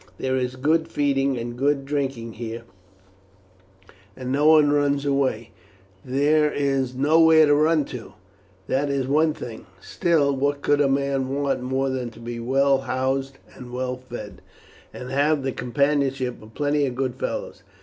[0.17, 2.63] "There is good feeding and good drinking here,
[4.17, 5.51] and no one runs away.
[6.03, 8.13] There is nowhere to run to,
[8.67, 9.67] that is one thing.
[9.79, 14.41] Still, what could a man want more than to be well housed, well fed,
[14.91, 17.61] and have the companionship of plenty of good fellows?